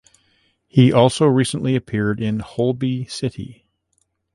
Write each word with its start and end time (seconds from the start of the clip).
He 0.67 0.91
also 0.91 1.27
recently 1.27 1.75
appeared 1.75 2.19
in 2.19 2.39
"Holby 2.39 3.05
City". 3.05 3.67